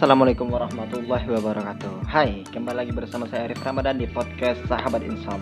Assalamualaikum 0.00 0.48
warahmatullahi 0.48 1.28
wabarakatuh. 1.28 2.08
Hai, 2.08 2.40
kembali 2.48 2.72
lagi 2.72 2.88
bersama 2.88 3.28
saya 3.28 3.44
Arif 3.44 3.60
Ramadan 3.60 4.00
di 4.00 4.08
podcast 4.08 4.56
Sahabat 4.64 5.04
Insom. 5.04 5.36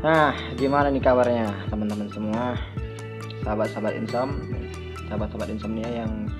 Nah, 0.00 0.32
gimana 0.56 0.88
nih 0.88 1.04
kabarnya 1.04 1.68
teman-teman 1.68 2.08
semua? 2.08 2.56
Sahabat-sahabat 3.44 3.92
Insom 4.00 4.40
Sahabat-sahabat 5.04 5.52
Insomnia 5.52 5.84
yang 5.84 6.32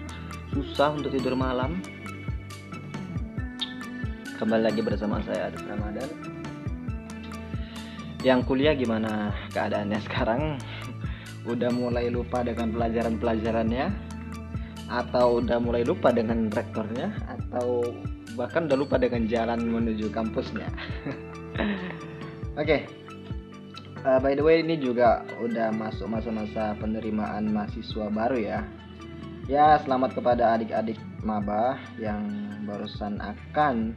susah 0.56 0.96
untuk 0.96 1.12
tidur 1.12 1.36
malam. 1.36 1.84
Kembali 4.40 4.72
lagi 4.72 4.80
bersama 4.80 5.20
saya 5.28 5.52
Arif 5.52 5.60
Ramadan. 5.68 6.08
Yang 8.24 8.40
kuliah 8.48 8.72
gimana 8.72 9.36
keadaannya 9.52 10.00
sekarang? 10.00 10.56
Udah 11.44 11.68
mulai 11.76 12.08
lupa 12.08 12.40
dengan 12.40 12.72
pelajaran-pelajarannya 12.72 14.01
atau 14.90 15.42
udah 15.42 15.58
mulai 15.62 15.86
lupa 15.86 16.10
dengan 16.10 16.50
rektornya 16.50 17.12
atau 17.28 17.86
bahkan 18.34 18.66
udah 18.66 18.78
lupa 18.78 18.96
dengan 18.96 19.28
jalan 19.28 19.60
menuju 19.60 20.08
kampusnya. 20.10 20.68
Oke. 22.60 22.66
Okay. 22.66 22.80
uh, 24.04 24.18
by 24.18 24.34
the 24.34 24.44
way 24.44 24.60
ini 24.60 24.76
juga 24.80 25.24
udah 25.40 25.72
masuk 25.72 26.08
masa-masa 26.08 26.76
penerimaan 26.80 27.52
mahasiswa 27.52 28.08
baru 28.08 28.38
ya. 28.40 28.60
Ya 29.50 29.76
selamat 29.82 30.14
kepada 30.16 30.54
adik-adik 30.54 30.98
maba 31.26 31.78
yang 31.98 32.22
barusan 32.62 33.18
akan 33.18 33.94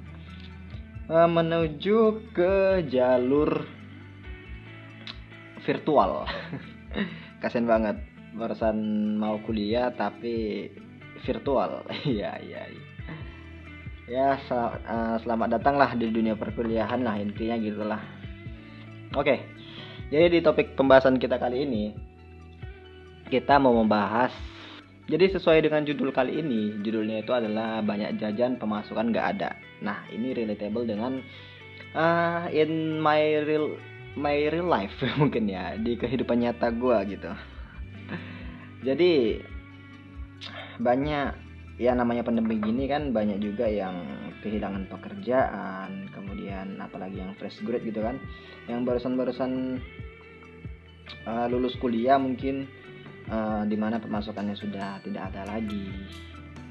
uh, 1.10 1.30
menuju 1.30 2.32
ke 2.34 2.86
jalur 2.90 3.66
virtual. 5.66 6.26
Kasian 7.42 7.70
banget 7.70 8.15
barusan 8.36 8.78
mau 9.18 9.40
kuliah 9.42 9.90
tapi 9.96 10.68
virtual. 11.24 11.88
Iya 12.06 12.38
iya 12.44 12.62
iya. 12.70 12.84
Ya 14.06 14.28
sel 14.46 14.78
uh, 14.86 15.18
selamat 15.26 15.58
datanglah 15.58 15.98
di 15.98 16.14
dunia 16.14 16.38
perkuliahan 16.38 17.02
lah 17.02 17.18
intinya 17.18 17.58
gitulah. 17.58 18.02
Oke 19.18 19.56
jadi 20.14 20.30
di 20.30 20.40
topik 20.46 20.78
pembahasan 20.78 21.18
kita 21.18 21.42
kali 21.42 21.66
ini 21.66 21.90
kita 23.34 23.58
mau 23.58 23.74
membahas 23.74 24.30
jadi 25.10 25.34
sesuai 25.34 25.66
dengan 25.66 25.82
judul 25.86 26.14
kali 26.14 26.42
ini 26.42 26.82
judulnya 26.86 27.26
itu 27.26 27.34
adalah 27.34 27.82
banyak 27.82 28.18
jajan 28.18 28.58
pemasukan 28.58 29.14
gak 29.14 29.38
ada. 29.38 29.50
Nah 29.82 30.06
ini 30.14 30.34
relatable 30.34 30.86
dengan 30.86 31.22
uh, 31.98 32.46
in 32.54 33.02
my 33.02 33.22
real 33.46 33.78
my 34.14 34.38
real 34.50 34.70
life 34.70 34.94
mungkin 35.22 35.50
ya 35.50 35.74
di 35.78 35.98
kehidupan 35.98 36.46
nyata 36.46 36.70
gue 36.70 37.18
gitu 37.18 37.34
jadi 38.86 39.42
banyak 40.78 41.30
ya 41.76 41.92
namanya 41.92 42.24
pandemi 42.24 42.56
gini 42.62 42.88
kan 42.88 43.12
banyak 43.12 43.42
juga 43.44 43.68
yang 43.68 44.00
kehilangan 44.46 44.88
pekerjaan 44.88 46.08
kemudian 46.14 46.78
apalagi 46.78 47.20
yang 47.20 47.34
fresh 47.36 47.66
grade 47.66 47.84
gitu 47.84 48.06
kan. 48.06 48.22
Yang 48.70 48.80
barusan-barusan 48.86 49.82
uh, 51.26 51.46
lulus 51.50 51.74
kuliah 51.82 52.22
mungkin 52.22 52.70
uh, 53.34 53.66
di 53.66 53.74
mana 53.74 53.98
pemasukannya 53.98 54.54
sudah 54.54 55.02
tidak 55.02 55.34
ada 55.34 55.50
lagi 55.50 55.90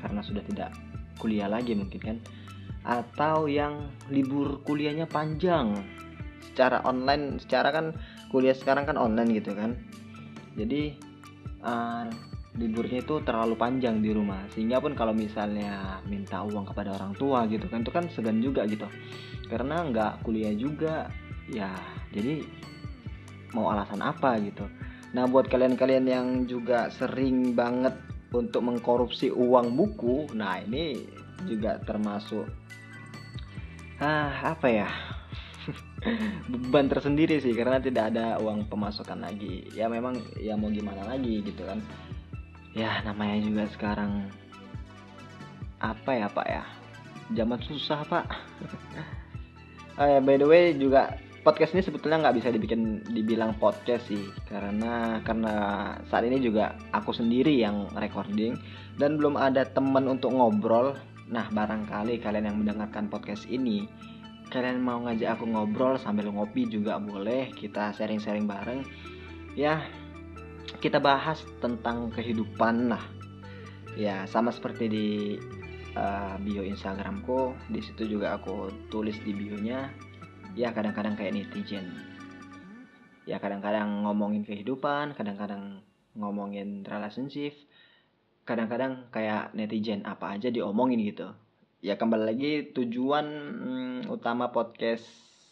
karena 0.00 0.20
sudah 0.22 0.42
tidak 0.46 0.70
kuliah 1.18 1.50
lagi 1.50 1.74
mungkin 1.74 2.00
kan. 2.00 2.18
Atau 2.84 3.48
yang 3.50 3.90
libur 4.12 4.62
kuliahnya 4.62 5.10
panjang 5.10 5.82
secara 6.52 6.84
online 6.86 7.42
secara 7.42 7.72
kan 7.74 7.96
kuliah 8.30 8.54
sekarang 8.54 8.86
kan 8.86 8.94
online 8.94 9.34
gitu 9.34 9.50
kan. 9.56 9.74
Jadi 10.54 11.13
uh, 11.64 12.04
liburnya 12.54 13.02
itu 13.02 13.18
terlalu 13.24 13.58
panjang 13.58 13.98
di 14.04 14.14
rumah. 14.14 14.46
Sehingga 14.52 14.78
pun 14.78 14.94
kalau 14.94 15.16
misalnya 15.16 15.98
minta 16.06 16.44
uang 16.44 16.68
kepada 16.70 16.94
orang 16.94 17.16
tua 17.16 17.48
gitu 17.50 17.66
kan 17.66 17.82
itu 17.82 17.90
kan 17.90 18.06
segan 18.12 18.38
juga 18.44 18.68
gitu. 18.68 18.86
Karena 19.48 19.82
nggak 19.82 20.22
kuliah 20.22 20.54
juga 20.54 21.10
ya 21.50 21.72
jadi 22.12 22.44
mau 23.56 23.72
alasan 23.72 24.04
apa 24.04 24.38
gitu. 24.44 24.68
Nah 25.16 25.26
buat 25.26 25.50
kalian-kalian 25.50 26.06
yang 26.06 26.26
juga 26.46 26.90
sering 26.92 27.54
banget 27.56 27.94
untuk 28.34 28.66
mengkorupsi 28.66 29.30
uang 29.30 29.78
buku 29.78 30.26
nah 30.34 30.58
ini 30.58 31.06
juga 31.46 31.78
termasuk 31.86 32.50
ah 34.02 34.58
apa 34.58 34.66
ya 34.66 34.90
beban 36.58 36.86
tersendiri 36.86 37.42
sih 37.42 37.52
karena 37.52 37.82
tidak 37.82 38.14
ada 38.14 38.38
uang 38.38 38.70
pemasukan 38.70 39.18
lagi. 39.18 39.66
Ya 39.74 39.90
memang 39.90 40.18
ya 40.38 40.54
mau 40.54 40.70
gimana 40.70 41.04
lagi 41.04 41.42
gitu 41.42 41.66
kan. 41.66 41.82
Ya 42.74 43.02
namanya 43.06 43.38
juga 43.42 43.64
sekarang 43.70 44.30
apa 45.82 46.10
ya 46.14 46.26
pak 46.30 46.46
ya? 46.48 46.64
Zaman 47.34 47.60
susah 47.66 48.00
pak. 48.06 48.26
Oh 49.94 50.02
ya 50.02 50.18
by 50.18 50.34
the 50.34 50.42
way 50.42 50.74
juga 50.74 51.22
podcast 51.46 51.70
ini 51.70 51.86
sebetulnya 51.86 52.18
nggak 52.26 52.42
bisa 52.42 52.50
dibikin 52.50 52.98
dibilang 53.14 53.54
podcast 53.62 54.10
sih. 54.10 54.26
Karena 54.50 55.22
karena 55.22 55.54
saat 56.10 56.26
ini 56.26 56.42
juga 56.42 56.74
aku 56.90 57.14
sendiri 57.14 57.54
yang 57.54 57.86
recording 57.94 58.58
dan 58.98 59.14
belum 59.14 59.38
ada 59.38 59.62
teman 59.62 60.10
untuk 60.10 60.34
ngobrol. 60.34 60.98
Nah 61.30 61.46
barangkali 61.46 62.18
kalian 62.18 62.50
yang 62.50 62.58
mendengarkan 62.58 63.06
podcast 63.06 63.46
ini 63.46 63.86
kalian 64.52 64.80
mau 64.80 65.00
ngajak 65.04 65.38
aku 65.38 65.44
ngobrol 65.48 65.96
sambil 65.96 66.28
ngopi 66.28 66.68
juga 66.68 67.00
boleh 67.00 67.52
kita 67.54 67.92
sharing-sharing 67.96 68.44
bareng. 68.44 68.84
Ya 69.54 69.84
kita 70.80 70.98
bahas 70.98 71.44
tentang 71.62 72.10
kehidupan 72.12 72.92
lah. 72.92 73.04
Ya 73.94 74.26
sama 74.26 74.50
seperti 74.50 74.84
di 74.90 75.08
uh, 75.94 76.34
bio 76.42 76.66
Instagramku 76.66 77.54
di 77.70 77.80
situ 77.80 78.18
juga 78.18 78.36
aku 78.36 78.70
tulis 78.90 79.16
di 79.22 79.30
bionya. 79.30 79.90
Ya 80.54 80.70
kadang-kadang 80.70 81.14
kayak 81.14 81.34
netizen. 81.34 81.90
Ya 83.24 83.40
kadang-kadang 83.40 84.04
ngomongin 84.04 84.44
kehidupan 84.44 85.16
kadang-kadang 85.16 85.80
ngomongin 86.14 86.86
relationship 86.86 87.56
kadang-kadang 88.44 89.08
kayak 89.08 89.50
netizen 89.56 90.04
apa 90.04 90.36
aja 90.36 90.52
diomongin 90.52 91.00
gitu 91.00 91.32
ya 91.84 92.00
kembali 92.00 92.24
lagi 92.24 92.52
tujuan 92.72 93.26
hmm, 93.60 93.98
utama 94.08 94.48
podcast 94.48 95.04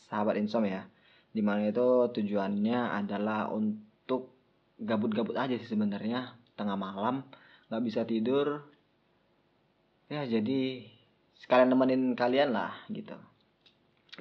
sahabat 0.09 0.41
insom 0.41 0.65
ya. 0.65 0.89
Di 1.29 1.45
mana 1.45 1.69
itu 1.69 2.09
tujuannya 2.09 2.89
adalah 2.89 3.53
untuk 3.53 4.33
gabut-gabut 4.81 5.37
aja 5.37 5.53
sih 5.61 5.69
sebenarnya. 5.69 6.33
Tengah 6.57 6.81
malam 6.81 7.29
nggak 7.69 7.85
bisa 7.85 8.09
tidur. 8.09 8.65
Ya 10.09 10.25
jadi 10.25 10.89
sekalian 11.37 11.69
nemenin 11.69 12.17
kalian 12.17 12.57
lah 12.57 12.81
gitu. 12.89 13.17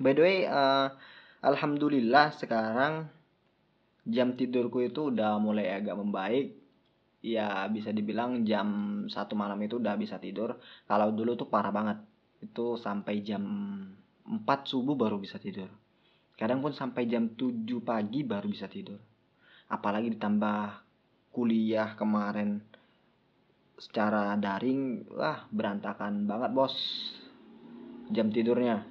By 0.03 0.11
the 0.11 0.21
way 0.23 0.37
uh, 0.51 0.91
alhamdulillah 1.39 2.35
sekarang 2.35 3.07
jam 4.03 4.35
tidurku 4.35 4.83
itu 4.83 5.15
udah 5.15 5.39
mulai 5.39 5.79
agak 5.79 5.95
membaik 5.95 6.59
ya 7.21 7.69
bisa 7.69 7.93
dibilang 7.93 8.41
jam 8.43 8.67
satu 9.05 9.37
malam 9.37 9.61
itu 9.61 9.77
udah 9.77 9.93
bisa 9.95 10.17
tidur. 10.17 10.57
Kalau 10.89 11.13
dulu 11.13 11.37
tuh 11.37 11.47
parah 11.47 11.69
banget. 11.69 12.01
Itu 12.41 12.75
sampai 12.81 13.21
jam 13.21 13.43
4 14.25 14.41
subuh 14.65 14.97
baru 14.97 15.21
bisa 15.21 15.37
tidur. 15.37 15.69
Kadang 16.33 16.65
pun 16.65 16.73
sampai 16.73 17.05
jam 17.05 17.37
7 17.37 17.61
pagi 17.85 18.25
baru 18.25 18.49
bisa 18.49 18.65
tidur. 18.65 18.97
Apalagi 19.69 20.09
ditambah 20.17 20.81
kuliah 21.29 21.93
kemarin. 21.93 22.65
Secara 23.77 24.33
daring 24.41 25.05
wah 25.13 25.45
berantakan 25.53 26.25
banget 26.25 26.51
bos. 26.57 26.75
Jam 28.09 28.33
tidurnya. 28.33 28.83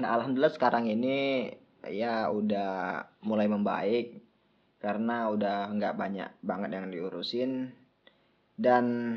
Nah 0.00 0.08
alhamdulillah 0.16 0.56
sekarang 0.56 0.88
ini 0.88 1.52
ya 1.84 2.32
udah 2.32 3.04
mulai 3.24 3.48
membaik 3.48 4.29
karena 4.80 5.28
udah 5.28 5.70
nggak 5.76 5.94
banyak 5.94 6.30
banget 6.40 6.70
yang 6.72 6.86
diurusin. 6.88 7.70
Dan 8.56 9.16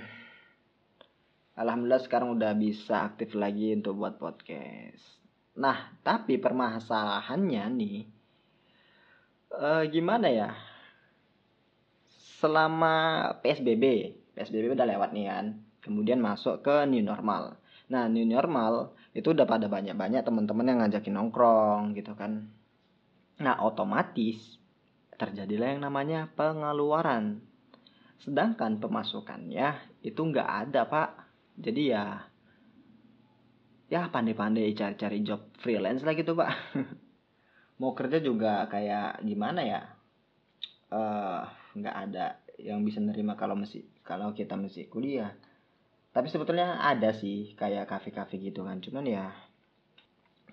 alhamdulillah 1.56 2.04
sekarang 2.04 2.36
udah 2.36 2.52
bisa 2.56 3.08
aktif 3.08 3.34
lagi 3.34 3.72
untuk 3.72 3.96
buat 3.96 4.20
podcast. 4.20 5.24
Nah 5.56 5.96
tapi 6.04 6.36
permasalahannya 6.36 7.64
nih 7.80 8.00
uh, 9.56 9.84
gimana 9.88 10.28
ya? 10.28 10.50
Selama 12.44 13.24
PSBB 13.40 13.84
PSBB 14.36 14.76
udah 14.76 14.88
lewat 14.88 15.16
nih 15.16 15.26
kan 15.32 15.46
kemudian 15.84 16.20
masuk 16.20 16.64
ke 16.64 16.88
new 16.88 17.04
normal. 17.04 17.56
Nah 17.92 18.08
new 18.08 18.28
normal 18.28 18.96
itu 19.14 19.32
udah 19.32 19.46
pada 19.46 19.68
banyak-banyak 19.68 20.24
teman-teman 20.26 20.66
yang 20.68 20.80
ngajakin 20.84 21.14
nongkrong 21.14 21.94
gitu 21.96 22.16
kan. 22.16 22.50
Nah 23.44 23.60
otomatis 23.62 24.63
terjadilah 25.18 25.78
yang 25.78 25.82
namanya 25.84 26.30
pengeluaran. 26.34 27.44
Sedangkan 28.22 28.80
pemasukannya 28.80 30.00
itu 30.06 30.22
nggak 30.22 30.50
ada 30.68 30.88
pak. 30.88 31.10
Jadi 31.60 31.94
ya 31.94 32.24
ya 33.92 34.10
pandai-pandai 34.10 34.74
cari-cari 34.74 35.22
job 35.22 35.54
freelance 35.60 36.02
lah 36.02 36.14
gitu 36.18 36.34
pak. 36.34 36.52
Mau 37.82 37.92
kerja 37.94 38.22
juga 38.24 38.66
kayak 38.70 39.22
gimana 39.26 39.62
ya? 39.62 39.82
Uh, 40.94 41.42
nggak 41.74 41.96
ada 42.10 42.38
yang 42.62 42.86
bisa 42.86 43.02
nerima 43.02 43.34
kalau 43.34 43.58
masih 43.58 43.86
kalau 44.06 44.32
kita 44.32 44.56
masih 44.56 44.88
kuliah. 44.88 45.34
Tapi 46.14 46.30
sebetulnya 46.30 46.78
ada 46.78 47.10
sih 47.14 47.58
kayak 47.58 47.90
kafe-kafe 47.90 48.38
gitu 48.38 48.62
kan. 48.66 48.78
Cuman 48.78 49.06
ya 49.10 49.34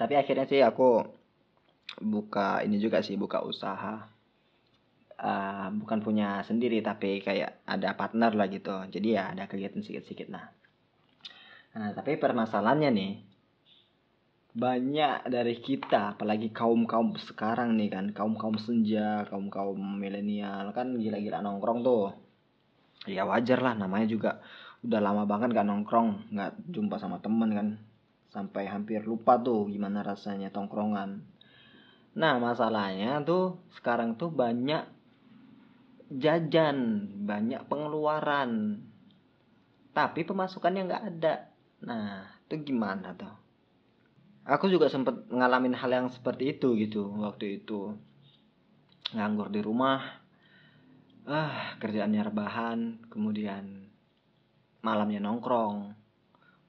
tapi 0.01 0.17
akhirnya 0.17 0.49
sih 0.49 0.65
aku 0.65 1.05
buka 2.01 2.65
ini 2.65 2.81
juga 2.81 3.05
sih 3.05 3.21
buka 3.21 3.45
usaha 3.45 4.09
uh, 5.21 5.69
bukan 5.77 6.01
punya 6.01 6.41
sendiri 6.43 6.81
tapi 6.81 7.21
kayak 7.21 7.63
ada 7.69 7.93
partner 7.95 8.33
lah 8.33 8.49
gitu. 8.49 8.73
Jadi 8.89 9.09
ya 9.15 9.37
ada 9.37 9.45
kegiatan 9.45 9.85
sedikit-sedikit 9.85 10.33
nah. 10.33 10.49
Nah 11.77 11.93
tapi 11.95 12.17
permasalahannya 12.17 12.91
nih 12.91 13.13
banyak 14.51 15.31
dari 15.31 15.63
kita 15.63 16.19
apalagi 16.19 16.51
kaum 16.51 16.83
kaum 16.83 17.15
sekarang 17.15 17.79
nih 17.79 17.87
kan 17.87 18.11
kaum 18.11 18.35
kaum 18.35 18.59
senja 18.59 19.23
kaum 19.31 19.47
kaum 19.47 19.79
milenial 19.79 20.75
kan 20.75 20.99
gila-gila 20.99 21.39
nongkrong 21.45 21.87
tuh. 21.87 22.11
Ya 23.07 23.23
wajar 23.25 23.63
lah 23.63 23.79
namanya 23.79 24.11
juga 24.11 24.31
udah 24.81 25.01
lama 25.01 25.29
banget 25.29 25.53
gak 25.53 25.69
nongkrong 25.69 26.33
nggak 26.35 26.53
jumpa 26.73 26.97
sama 26.99 27.23
temen 27.23 27.51
kan. 27.55 27.69
Sampai 28.31 28.67
hampir 28.67 29.03
lupa 29.07 29.39
tuh 29.39 29.71
gimana 29.71 30.03
rasanya 30.03 30.51
tongkrongan. 30.51 31.23
Nah 32.19 32.43
masalahnya 32.43 33.23
tuh 33.23 33.63
sekarang 33.79 34.19
tuh 34.19 34.35
banyak 34.35 35.00
jajan 36.11 37.09
banyak 37.25 37.63
pengeluaran. 37.71 38.83
Tapi 39.95 40.27
pemasukannya 40.27 40.83
nggak 40.87 41.05
ada. 41.17 41.35
Nah 41.87 42.27
itu 42.47 42.75
gimana 42.75 43.15
tuh 43.15 43.51
aku 44.51 44.67
juga 44.67 44.89
sempat 44.89 45.29
ngalamin 45.29 45.77
hal 45.77 45.91
yang 45.91 46.09
seperti 46.09 46.59
itu 46.59 46.75
gitu 46.75 47.07
waktu 47.23 47.63
itu. 47.63 47.95
Nganggur 49.15 49.51
di 49.51 49.61
rumah 49.63 50.03
ah 51.31 51.77
kerjaannya 51.79 52.23
rebahan 52.27 52.79
kemudian 53.13 53.87
malamnya 54.81 55.21
nongkrong 55.21 55.95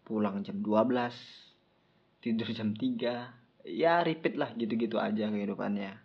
pulang 0.03 0.43
jam 0.43 0.59
12 0.59 2.21
tidur 2.21 2.49
jam 2.51 2.75
3 2.75 3.65
ya 3.65 4.03
repeat 4.03 4.35
lah 4.35 4.51
gitu-gitu 4.53 4.99
aja 4.99 5.31
kehidupannya 5.31 5.97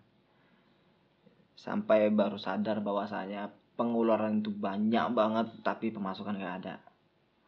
sampai 1.57 2.13
baru 2.13 2.37
sadar 2.37 2.85
bahwasanya 2.85 3.49
pengeluaran 3.81 4.45
itu 4.45 4.53
banyak 4.53 5.13
banget 5.17 5.49
tapi 5.65 5.93
pemasukan 5.93 6.37
nggak 6.37 6.57
ada. 6.65 6.77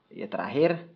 Ya 0.08 0.28
terakhir 0.28 0.88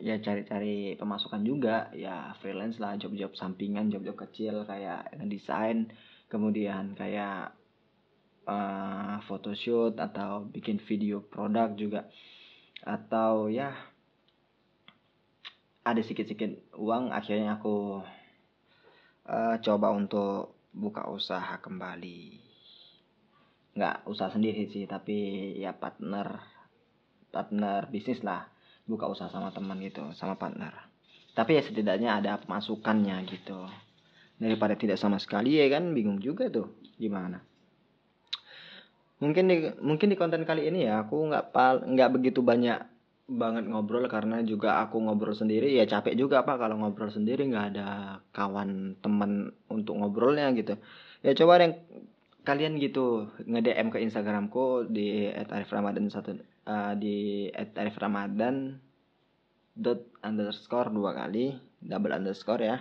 ya 0.00 0.16
cari-cari 0.20 0.96
pemasukan 0.96 1.44
juga. 1.44 1.92
Ya 1.92 2.32
freelance 2.40 2.80
lah 2.80 2.96
job-job 2.96 3.36
sampingan 3.36 3.92
job-job 3.92 4.16
kecil 4.28 4.64
kayak 4.64 5.12
ngedesain 5.20 5.92
kemudian 6.32 6.96
kayak 6.96 7.52
uh, 8.48 9.20
photoshoot 9.28 10.00
atau 10.00 10.48
bikin 10.48 10.80
video 10.80 11.20
produk 11.20 11.72
juga. 11.76 12.08
Atau 12.84 13.52
ya 13.52 13.76
ada 15.84 16.00
sedikit-sedikit 16.04 16.76
uang 16.76 17.12
akhirnya 17.16 17.56
aku 17.56 18.04
uh, 19.24 19.56
coba 19.60 19.88
untuk 19.92 20.57
buka 20.72 21.08
usaha 21.08 21.58
kembali. 21.60 22.40
Nggak 23.78 23.96
usaha 24.10 24.30
sendiri 24.32 24.68
sih 24.68 24.84
tapi 24.84 25.52
ya 25.58 25.72
partner 25.76 26.40
partner 27.30 27.86
bisnis 27.88 28.20
lah. 28.24 28.48
Buka 28.88 29.04
usaha 29.04 29.28
sama 29.28 29.52
teman 29.52 29.78
gitu 29.84 30.12
sama 30.16 30.40
partner. 30.40 30.72
Tapi 31.36 31.60
ya 31.60 31.62
setidaknya 31.62 32.18
ada 32.18 32.40
pemasukannya 32.40 33.20
gitu. 33.28 33.68
Daripada 34.40 34.74
tidak 34.74 34.96
sama 34.96 35.20
sekali 35.20 35.60
ya 35.60 35.68
kan? 35.68 35.92
Bingung 35.92 36.18
juga 36.18 36.48
tuh 36.48 36.72
gimana? 36.96 37.44
Mungkin 39.18 39.44
di 39.50 39.56
mungkin 39.82 40.08
di 40.08 40.16
konten 40.16 40.46
kali 40.46 40.70
ini 40.70 40.86
ya 40.86 41.02
aku 41.02 41.28
nggak 41.28 41.50
pal 41.50 41.82
nggak 41.82 42.10
begitu 42.14 42.38
banyak 42.40 42.97
banget 43.28 43.68
ngobrol 43.68 44.08
karena 44.08 44.40
juga 44.40 44.80
aku 44.80 45.04
ngobrol 45.04 45.36
sendiri. 45.36 45.76
Ya 45.76 45.84
capek 45.84 46.16
juga 46.16 46.42
pak 46.48 46.56
kalau 46.56 46.80
ngobrol 46.80 47.12
sendiri. 47.12 47.44
Nggak 47.44 47.76
ada 47.76 47.88
kawan 48.32 48.96
teman 49.04 49.52
untuk 49.68 50.00
ngobrolnya 50.00 50.48
gitu. 50.56 50.80
Ya 51.20 51.36
coba 51.36 51.60
yang 51.60 51.76
kalian 52.48 52.80
gitu 52.80 53.28
nge 53.44 53.60
DM 53.60 53.92
ke 53.92 54.00
Instagramku 54.00 54.88
di 54.88 55.28
@ariframadan 55.28 56.08
satu 56.08 56.40
uh, 56.64 56.96
di 56.96 57.52
@ariframadan 57.52 58.80
dot 59.76 60.08
underscore 60.24 60.88
dua 60.88 61.12
kali 61.12 61.52
double 61.84 62.16
underscore 62.16 62.64
ya. 62.64 62.80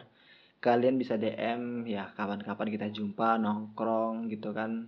Kalian 0.63 0.95
bisa 0.95 1.19
DM 1.19 1.83
ya 1.85 2.15
kapan-kapan 2.15 2.67
kita 2.71 2.87
jumpa 2.95 3.35
nongkrong 3.35 4.31
gitu 4.31 4.55
kan. 4.55 4.87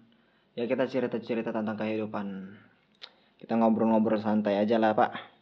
Ya 0.56 0.66
kita 0.72 0.88
cerita-cerita 0.88 1.52
tentang 1.52 1.76
kehidupan. 1.76 2.56
Kita 3.40 3.56
ngobrol-ngobrol 3.60 4.20
santai 4.20 4.60
aja 4.60 4.76
lah 4.76 4.96
pak 4.96 5.39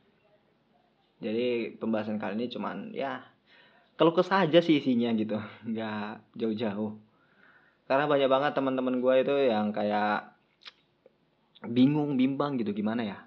jadi 1.17 1.73
pembahasan 1.81 2.21
kali 2.21 2.37
ini 2.37 2.47
cuman 2.53 2.93
ya 2.93 3.25
kalau 3.97 4.13
kesah 4.13 4.45
aja 4.45 4.61
sih 4.61 4.77
isinya 4.77 5.09
gitu. 5.17 5.41
Nggak 5.69 6.21
jauh-jauh. 6.37 6.93
Karena 7.89 8.05
banyak 8.05 8.29
banget 8.29 8.51
teman-teman 8.53 9.01
gue 9.01 9.13
itu 9.25 9.35
yang 9.49 9.73
kayak 9.73 10.37
bingung 11.65 12.13
bimbang 12.13 12.61
gitu 12.61 12.71
gimana 12.77 13.01
ya? 13.01 13.19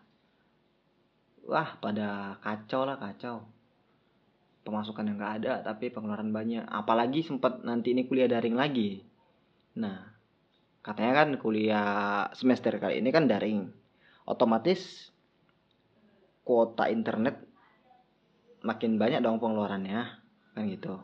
Wah 1.50 1.75
pada 1.82 2.38
kacau 2.38 2.87
lah 2.87 2.96
kacau. 3.02 3.42
Pemasukan 4.62 5.08
yang 5.10 5.19
gak 5.19 5.34
ada 5.42 5.52
tapi 5.66 5.90
pengeluaran 5.90 6.31
banyak. 6.31 6.62
Apalagi 6.62 7.26
sempat 7.26 7.66
nanti 7.66 7.90
ini 7.90 8.06
kuliah 8.06 8.31
daring 8.31 8.54
lagi. 8.54 9.02
Nah 9.75 10.06
katanya 10.84 11.25
kan 11.25 11.28
kuliah 11.40 11.88
semester 12.37 12.78
kali 12.78 13.02
ini 13.02 13.10
kan 13.10 13.26
daring. 13.26 13.66
Otomatis 14.28 15.10
kuota 16.46 16.87
internet 16.87 17.50
makin 18.61 19.01
banyak 19.01 19.25
dong 19.25 19.41
pengeluarannya 19.41 20.01
kan 20.53 20.65
gitu. 20.69 21.01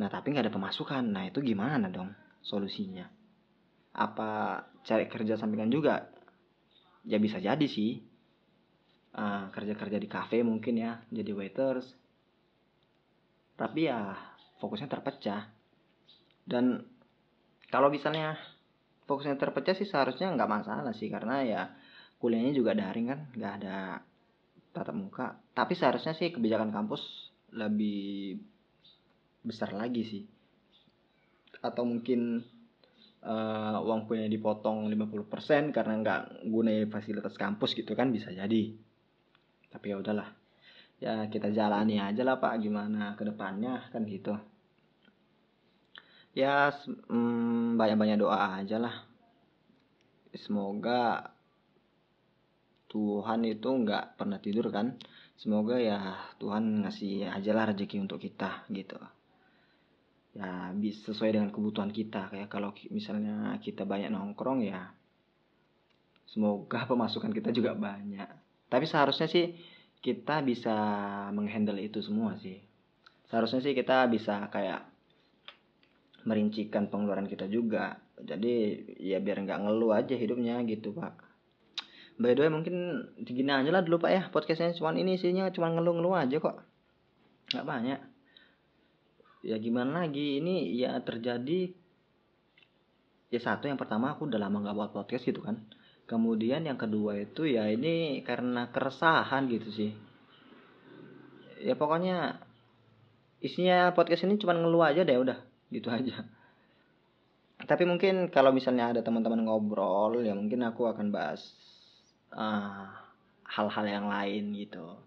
Nah 0.00 0.08
tapi 0.08 0.32
nggak 0.32 0.48
ada 0.48 0.54
pemasukan. 0.54 1.04
Nah 1.04 1.28
itu 1.28 1.44
gimana 1.44 1.92
dong 1.92 2.12
solusinya? 2.40 3.04
Apa 3.96 4.62
cari 4.86 5.04
kerja 5.10 5.36
sampingan 5.36 5.68
juga? 5.68 6.08
Ya 7.04 7.20
bisa 7.20 7.40
jadi 7.40 7.66
sih. 7.66 8.00
Uh, 9.10 9.50
kerja-kerja 9.50 9.98
di 9.98 10.06
cafe 10.06 10.46
mungkin 10.46 10.78
ya 10.78 11.02
jadi 11.10 11.34
waiters. 11.34 11.84
Tapi 13.58 13.90
ya 13.90 14.16
fokusnya 14.62 14.88
terpecah. 14.88 15.50
Dan 16.46 16.80
kalau 17.68 17.90
misalnya 17.92 18.38
fokusnya 19.10 19.36
terpecah 19.36 19.74
sih 19.74 19.84
seharusnya 19.84 20.30
nggak 20.32 20.50
masalah 20.50 20.94
sih 20.94 21.10
karena 21.10 21.42
ya 21.42 21.62
kuliahnya 22.22 22.52
juga 22.54 22.78
daring 22.78 23.06
kan 23.10 23.20
nggak 23.34 23.52
ada 23.62 23.76
tatap 24.70 24.94
muka. 24.94 25.26
Tapi 25.54 25.74
seharusnya 25.74 26.14
sih 26.14 26.30
kebijakan 26.30 26.70
kampus 26.70 27.32
lebih 27.54 28.38
besar 29.42 29.74
lagi 29.74 30.02
sih. 30.06 30.22
Atau 31.60 31.84
mungkin 31.84 32.40
uh, 33.24 33.78
uang 33.84 34.06
punya 34.08 34.26
dipotong 34.30 34.88
50% 34.88 35.74
karena 35.74 35.94
nggak 36.00 36.22
gunain 36.48 36.88
fasilitas 36.88 37.36
kampus 37.36 37.74
gitu 37.76 37.92
kan 37.98 38.14
bisa 38.14 38.30
jadi. 38.30 38.72
Tapi 39.70 39.86
ya 39.90 39.96
udahlah. 39.98 40.28
Ya 41.00 41.26
kita 41.32 41.48
jalani 41.50 41.96
aja 41.98 42.22
lah 42.22 42.38
pak. 42.38 42.60
Gimana 42.60 43.16
ke 43.16 43.24
depannya 43.24 43.88
kan 43.90 44.04
gitu. 44.06 44.36
Ya 46.30 46.70
mm, 47.10 47.74
banyak-banyak 47.74 48.18
doa 48.22 48.62
aja 48.62 48.78
lah. 48.78 48.94
Semoga 50.30 51.34
Tuhan 52.90 53.46
itu 53.46 53.70
nggak 53.70 54.18
pernah 54.18 54.42
tidur 54.42 54.66
kan? 54.74 54.98
Semoga 55.38 55.78
ya 55.78 56.18
Tuhan 56.42 56.82
ngasih 56.84 57.30
aja 57.30 57.54
lah 57.54 57.70
rezeki 57.70 58.02
untuk 58.02 58.18
kita 58.18 58.66
gitu. 58.74 58.98
Ya 60.34 60.74
bisa 60.74 61.14
sesuai 61.14 61.38
dengan 61.38 61.54
kebutuhan 61.54 61.94
kita. 61.94 62.34
Kayak 62.34 62.50
kalau 62.50 62.74
misalnya 62.90 63.54
kita 63.62 63.86
banyak 63.86 64.10
nongkrong 64.10 64.66
ya 64.66 64.90
semoga 66.26 66.82
pemasukan 66.90 67.30
kita 67.30 67.54
juga 67.54 67.78
banyak. 67.78 68.28
Tapi 68.66 68.84
seharusnya 68.90 69.30
sih 69.30 69.54
kita 70.02 70.42
bisa 70.42 70.74
menghandle 71.30 71.78
itu 71.78 72.02
semua 72.02 72.34
sih. 72.42 72.58
Seharusnya 73.30 73.62
sih 73.62 73.74
kita 73.78 74.10
bisa 74.10 74.50
kayak 74.50 74.82
merincikan 76.26 76.90
pengeluaran 76.90 77.30
kita 77.30 77.46
juga. 77.46 78.02
Jadi 78.18 78.82
ya 78.98 79.22
biar 79.22 79.46
nggak 79.46 79.62
ngeluh 79.62 79.94
aja 79.94 80.18
hidupnya 80.18 80.58
gitu 80.66 80.90
pak 80.90 81.29
by 82.20 82.36
the 82.36 82.44
way 82.44 82.52
mungkin 82.52 83.08
gini 83.24 83.48
aja 83.48 83.72
lah 83.72 83.80
dulu 83.80 84.04
pak 84.04 84.10
ya. 84.12 84.22
Podcastnya 84.28 84.76
cuman 84.76 85.00
ini 85.00 85.16
isinya 85.16 85.48
cuma 85.48 85.72
ngeluh-ngeluh 85.72 86.20
aja 86.20 86.36
kok. 86.36 86.60
Nggak 87.56 87.66
banyak. 87.66 88.00
Ya 89.40 89.56
gimana 89.56 90.04
lagi? 90.04 90.44
Ini 90.44 90.68
ya 90.76 91.00
terjadi 91.00 91.72
ya 93.32 93.40
satu 93.40 93.72
yang 93.72 93.80
pertama 93.80 94.12
aku 94.12 94.28
udah 94.28 94.36
lama 94.36 94.60
nggak 94.60 94.76
buat 94.76 94.90
podcast 94.92 95.24
gitu 95.24 95.40
kan. 95.40 95.64
Kemudian 96.04 96.68
yang 96.68 96.76
kedua 96.76 97.16
itu 97.16 97.48
ya 97.48 97.64
ini 97.72 98.20
karena 98.20 98.68
keresahan 98.68 99.48
gitu 99.48 99.72
sih. 99.72 99.90
Ya 101.64 101.72
pokoknya 101.72 102.36
isinya 103.40 103.96
podcast 103.96 104.28
ini 104.28 104.36
cuma 104.36 104.52
ngeluh 104.52 104.84
aja 104.84 105.08
deh 105.08 105.16
udah. 105.16 105.40
Gitu 105.72 105.88
aja. 105.88 106.28
Tapi 107.64 107.84
mungkin 107.88 108.28
kalau 108.28 108.52
misalnya 108.52 108.92
ada 108.92 109.00
teman-teman 109.00 109.40
ngobrol 109.40 110.20
ya 110.20 110.36
mungkin 110.36 110.60
aku 110.68 110.84
akan 110.84 111.08
bahas 111.08 111.69
ah, 112.34 113.00
hal-hal 113.46 113.86
yang 113.86 114.06
lain 114.06 114.54
gitu. 114.54 114.98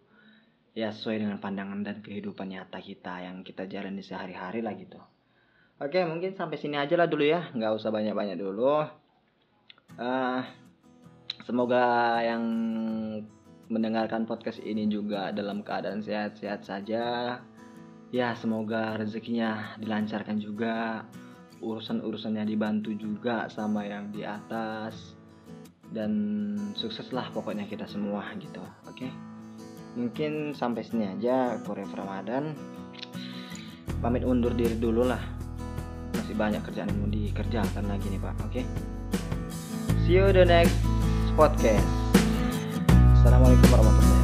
Ya 0.73 0.89
sesuai 0.89 1.21
dengan 1.21 1.37
pandangan 1.37 1.85
dan 1.85 2.01
kehidupan 2.01 2.49
nyata 2.49 2.81
kita 2.81 3.21
yang 3.23 3.45
kita 3.45 3.69
jalani 3.69 4.01
sehari-hari 4.01 4.65
lah 4.65 4.73
gitu. 4.73 4.97
Oke 5.77 6.01
mungkin 6.05 6.33
sampai 6.33 6.57
sini 6.57 6.77
aja 6.77 6.97
lah 6.97 7.05
dulu 7.05 7.25
ya. 7.25 7.49
Nggak 7.53 7.73
usah 7.77 7.89
banyak-banyak 7.93 8.37
dulu. 8.41 8.81
Uh, 9.93 10.41
semoga 11.45 12.17
yang 12.25 12.43
mendengarkan 13.69 14.25
podcast 14.25 14.61
ini 14.65 14.89
juga 14.89 15.29
dalam 15.29 15.61
keadaan 15.61 16.01
sehat-sehat 16.01 16.65
saja. 16.65 17.37
Ya 18.13 18.37
semoga 18.37 18.97
rezekinya 18.97 19.77
dilancarkan 19.81 20.37
juga. 20.37 21.05
Urusan-urusannya 21.63 22.49
dibantu 22.49 22.91
juga 22.97 23.47
sama 23.47 23.87
yang 23.87 24.11
di 24.11 24.21
atas 24.27 25.12
dan 25.93 26.11
sukseslah 26.73 27.29
pokoknya 27.31 27.69
kita 27.69 27.85
semua 27.85 28.25
gitu 28.41 28.59
oke 28.89 28.97
okay? 28.97 29.13
mungkin 29.93 30.57
sampai 30.57 30.81
sini 30.81 31.05
aja 31.05 31.61
Korea 31.61 31.85
Ramadan 31.85 32.57
pamit 34.01 34.25
undur 34.25 34.51
diri 34.57 34.75
dulu 34.75 35.05
lah 35.05 35.21
masih 36.17 36.33
banyak 36.33 36.65
kerjaan 36.65 36.89
yang 36.89 36.99
mau 36.99 37.09
dikerjakan 37.13 37.85
lagi 37.85 38.09
nih 38.09 38.19
pak 38.19 38.33
oke 38.41 38.49
okay? 38.49 38.65
see 40.03 40.17
you 40.17 40.33
the 40.33 40.43
next 40.43 40.75
podcast 41.37 41.85
assalamualaikum 43.21 43.69
warahmatullahi 43.69 44.22